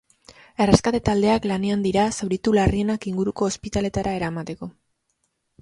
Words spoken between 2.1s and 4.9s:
zauritu larrienak inguruko ospitaleetara eramateko.